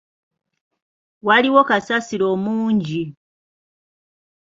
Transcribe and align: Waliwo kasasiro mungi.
Waliwo 1.27 1.61
kasasiro 1.69 2.29
mungi. 2.43 3.01